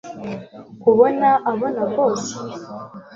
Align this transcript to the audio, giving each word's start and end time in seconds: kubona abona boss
kubona 0.81 1.27
abona 1.51 1.81
boss 1.93 2.23